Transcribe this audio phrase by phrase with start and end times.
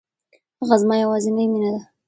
[0.59, 1.81] هغه زما يوازينی مینه وه.